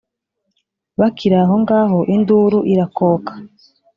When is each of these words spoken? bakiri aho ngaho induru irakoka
bakiri 0.99 1.35
aho 1.43 1.53
ngaho 1.63 1.99
induru 2.15 2.59
irakoka 2.73 3.31